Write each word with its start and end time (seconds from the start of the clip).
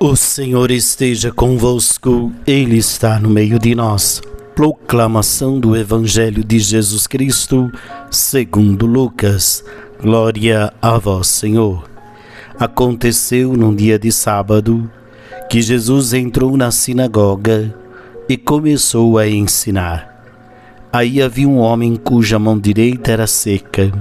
O 0.00 0.16
Senhor 0.16 0.70
esteja 0.72 1.32
convosco, 1.32 2.32
Ele 2.44 2.76
está 2.76 3.18
no 3.18 3.30
meio 3.30 3.58
de 3.60 3.74
nós. 3.74 4.20
Proclamação 4.54 5.58
do 5.58 5.76
Evangelho 5.76 6.44
de 6.44 6.58
Jesus 6.58 7.06
Cristo, 7.06 7.70
segundo 8.10 8.86
Lucas. 8.86 9.64
Glória 10.02 10.74
a 10.82 10.98
vós, 10.98 11.28
Senhor. 11.28 11.88
Aconteceu 12.58 13.54
num 13.54 13.74
dia 13.74 13.98
de 13.98 14.10
sábado 14.10 14.90
que 15.48 15.62
Jesus 15.62 16.12
entrou 16.12 16.56
na 16.56 16.70
sinagoga 16.70 17.74
e 18.28 18.36
começou 18.36 19.16
a 19.16 19.28
ensinar. 19.28 20.24
Aí 20.92 21.22
havia 21.22 21.48
um 21.48 21.58
homem 21.58 21.94
cuja 21.96 22.38
mão 22.38 22.58
direita 22.58 23.12
era 23.12 23.26
seca. 23.28 23.92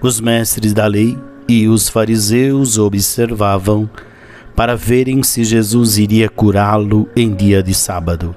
Os 0.00 0.20
mestres 0.20 0.72
da 0.72 0.86
lei 0.86 1.16
e 1.48 1.68
os 1.68 1.88
fariseus 1.88 2.76
observavam 2.76 3.88
para 4.54 4.76
verem 4.76 5.22
se 5.22 5.44
Jesus 5.44 5.98
iria 5.98 6.28
curá-lo 6.28 7.08
em 7.16 7.34
dia 7.34 7.62
de 7.62 7.74
sábado 7.74 8.34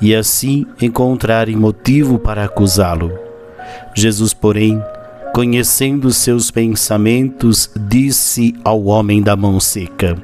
e 0.00 0.14
assim 0.14 0.66
encontrarem 0.80 1.56
motivo 1.56 2.18
para 2.18 2.44
acusá-lo. 2.44 3.18
Jesus, 3.94 4.32
porém, 4.32 4.82
conhecendo 5.34 6.10
seus 6.12 6.50
pensamentos, 6.50 7.70
disse 7.76 8.54
ao 8.64 8.84
homem 8.84 9.22
da 9.22 9.36
mão 9.36 9.58
seca: 9.58 10.16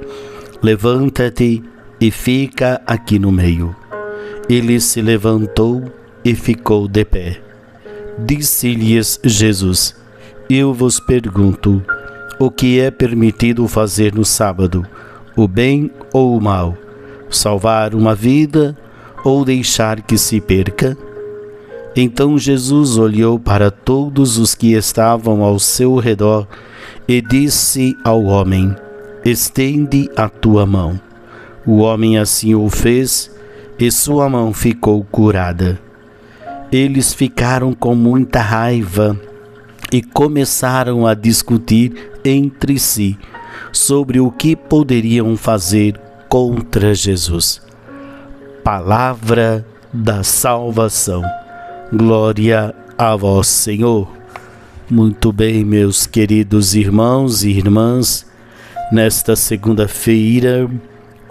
Levanta-te 0.63 1.63
e 2.01 2.11
fica 2.11 2.81
aqui 2.87 3.19
no 3.19 3.33
meio. 3.33 3.75
Ele 4.49 4.81
se 4.81 5.01
levantou 5.01 5.83
e 6.25 6.35
ficou 6.35 6.87
de 6.87 7.05
pé. 7.05 7.41
Disse-lhes 8.19 9.21
Jesus: 9.25 9.97
Eu 10.49 10.73
vos 10.73 11.01
pergunto, 11.01 11.83
o 12.39 12.51
que 12.51 12.81
é 12.81 12.91
permitido 12.91 13.67
fazer 13.69 14.15
no 14.15 14.25
sábado? 14.25 14.87
o 15.37 15.49
bem 15.49 15.91
ou 16.13 16.37
o 16.37 16.41
mal, 16.41 16.77
salvar 17.29 17.95
uma 17.95 18.15
vida 18.15 18.77
ou 19.25 19.45
deixar 19.45 20.01
que 20.03 20.17
se 20.17 20.41
perca? 20.41 20.97
Então 21.97 22.39
Jesus 22.39 22.97
olhou 22.99 23.39
para 23.39 23.71
todos 23.71 24.39
os 24.39 24.55
que 24.55 24.73
estavam 24.75 25.43
ao 25.43 25.59
seu 25.59 25.97
redor 25.97 26.47
e 27.07 27.21
disse 27.21 27.97
ao 28.05 28.25
homem: 28.25 28.75
Estende 29.25 30.09
a 30.17 30.29
tua 30.29 30.67
mão. 30.67 31.01
O 31.67 31.79
homem 31.79 32.19
assim 32.19 32.55
o 32.55 32.69
fez 32.69 33.31
e 33.79 33.91
sua 33.91 34.29
mão 34.29 34.53
ficou 34.53 35.05
curada. 35.05 35.81
Eles 36.71 37.15
ficaram 37.15 37.73
com 37.73 37.95
muita 37.95 38.41
raiva 38.41 39.19
e 39.95 40.03
começaram 40.03 41.07
a 41.07 41.15
discutir 41.15 42.11
entre 42.25 42.81
si 42.81 43.17
sobre 43.71 44.19
o 44.19 44.29
que 44.29 44.57
poderiam 44.57 45.37
fazer 45.37 45.97
contra 46.29 46.93
Jesus. 46.93 47.63
Palavra 48.65 49.65
da 49.93 50.25
salvação. 50.25 51.23
Glória 51.93 52.75
a 52.99 53.15
vós, 53.15 53.47
Senhor. 53.47 54.11
Muito 54.91 55.33
bem, 55.33 55.65
meus 55.65 56.09
queridos 56.09 56.75
irmãos 56.75 57.45
e 57.45 57.51
irmãs, 57.51 58.27
nesta 58.91 59.37
segunda-feira, 59.37 60.69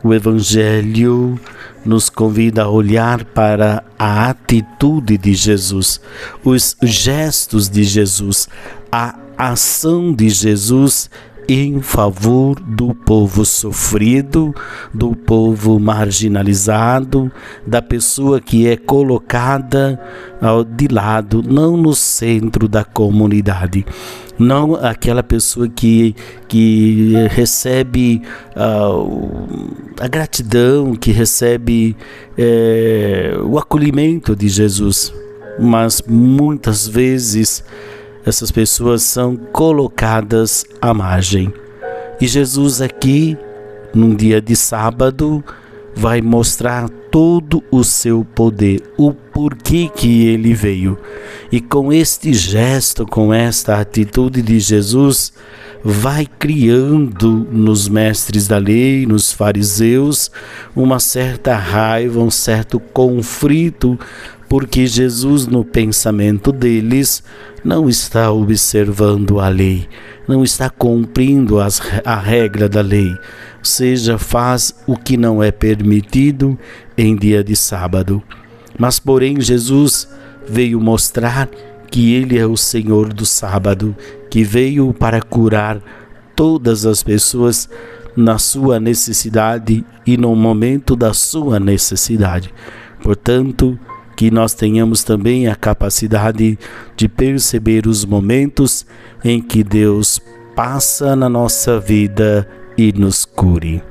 o 0.04 0.14
Evangelho 0.14 1.40
nos 1.86 2.10
convida 2.10 2.64
a 2.64 2.70
olhar 2.70 3.24
para 3.24 3.84
a 3.98 4.30
atitude 4.30 5.18
de 5.18 5.34
Jesus, 5.34 6.02
os 6.44 6.76
gestos 6.84 7.70
de 7.70 7.84
Jesus, 7.84 8.50
a 8.92 9.18
ação 9.38 10.14
de 10.14 10.30
Jesus 10.30 11.10
em 11.48 11.82
favor 11.82 12.60
do 12.60 12.94
povo 12.94 13.46
sofrido, 13.46 14.54
do 14.94 15.16
povo 15.16 15.80
marginalizado, 15.80 17.32
da 17.66 17.82
pessoa 17.82 18.40
que 18.40 18.68
é 18.68 18.78
colocada 18.78 20.00
de 20.76 20.88
lado, 20.88 21.42
não 21.42 21.78
no 21.78 21.94
centro 21.94 22.68
da 22.68 22.84
comunidade. 22.84 23.86
Não 24.38 24.76
aquela 24.76 25.22
pessoa 25.22 25.70
que, 25.70 26.16
que 26.48 27.14
recebe 27.30 28.22
uh, 28.56 29.94
a 30.00 30.08
gratidão, 30.08 30.96
que 30.96 31.12
recebe 31.12 31.96
é, 32.36 33.38
o 33.46 33.60
acolhimento 33.60 34.36
de 34.36 34.50
Jesus, 34.50 35.14
mas 35.60 36.02
muitas 36.08 36.88
vezes 36.88 37.64
essas 38.26 38.52
pessoas 38.52 39.04
são 39.04 39.36
colocadas 39.36 40.66
à 40.82 40.94
margem. 40.94 41.54
E 42.20 42.28
Jesus 42.28 42.82
aqui, 42.82 43.38
num 43.94 44.16
dia 44.16 44.42
de 44.42 44.56
sábado, 44.56 45.44
vai 45.96 46.22
mostrar 46.22 46.90
todo 47.12 47.64
o 47.70 47.84
seu 47.84 48.26
poder, 48.34 48.82
o 48.98 49.12
porquê 49.12 49.90
que 49.94 50.26
ele 50.26 50.54
veio. 50.54 50.98
E 51.52 51.62
com 51.62 51.94
este 51.94 52.34
gesto, 52.34 53.06
com 53.06 53.34
esta 53.34 53.80
atitude 53.80 54.42
de 54.42 54.60
Jesus, 54.60 55.34
vai 55.84 56.26
criando 56.26 57.46
nos 57.52 57.90
mestres 57.90 58.48
da 58.48 58.58
lei, 58.58 59.06
nos 59.06 59.34
fariseus, 59.34 60.32
uma 60.74 61.00
certa 61.00 61.56
raiva, 61.58 62.22
um 62.22 62.32
certo 62.32 62.80
conflito, 62.80 64.00
porque 64.48 64.88
Jesus, 64.88 65.46
no 65.46 65.66
pensamento 65.66 66.52
deles, 66.52 67.22
não 67.66 67.90
está 67.90 68.32
observando 68.32 69.40
a 69.40 69.50
lei, 69.50 69.88
não 70.28 70.44
está 70.44 70.70
cumprindo 70.70 71.60
as, 71.60 71.82
a 72.06 72.16
regra 72.16 72.70
da 72.70 72.82
lei, 72.82 73.14
seja, 73.62 74.18
faz 74.18 74.74
o 74.88 74.96
que 74.96 75.18
não 75.18 75.44
é 75.44 75.52
permitido 75.52 76.58
em 76.98 77.16
dia 77.16 77.44
de 77.44 77.56
sábado. 77.56 78.24
Mas, 78.78 79.00
porém, 79.00 79.42
Jesus 79.42 80.08
veio 80.48 80.80
mostrar 80.80 81.50
que 81.94 82.16
Ele 82.16 82.40
é 82.40 82.48
o 82.48 82.58
Senhor 82.58 83.14
do 83.14 83.24
sábado, 83.24 83.96
que 84.28 84.44
veio 84.44 84.92
para 84.96 85.22
curar 85.22 85.80
todas 86.36 86.88
as 86.88 87.04
pessoas 87.04 87.70
na 88.18 88.40
sua 88.40 88.80
necessidade 88.80 89.86
e 90.04 90.18
no 90.18 90.36
momento 90.36 90.96
da 90.96 91.14
sua 91.14 91.60
necessidade. 91.60 92.52
Portanto, 93.04 93.78
que 94.18 94.32
nós 94.32 94.56
tenhamos 94.56 95.04
também 95.04 95.48
a 95.48 95.56
capacidade 95.56 96.58
de 96.98 97.08
perceber 97.08 97.86
os 97.86 98.04
momentos 98.06 98.88
em 99.24 99.40
que 99.40 99.64
Deus 99.64 100.20
passa 100.56 101.16
na 101.16 101.30
nossa 101.30 101.80
vida 101.80 102.50
e 102.76 102.92
nos 102.92 103.24
cure. 103.24 103.84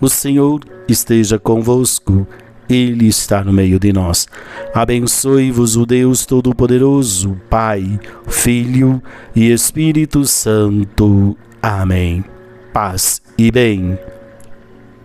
O 0.00 0.08
Senhor 0.08 0.62
esteja 0.88 1.38
convosco, 1.38 2.26
Ele 2.68 3.06
está 3.06 3.44
no 3.44 3.52
meio 3.52 3.78
de 3.78 3.92
nós. 3.92 4.26
Abençoe-vos 4.74 5.76
o 5.76 5.84
Deus 5.84 6.24
Todo-Poderoso, 6.24 7.36
Pai, 7.50 7.98
Filho 8.26 9.02
e 9.34 9.50
Espírito 9.50 10.24
Santo. 10.24 11.36
Amém. 11.62 12.24
Paz 12.72 13.22
e 13.38 13.50
bem. 13.50 13.98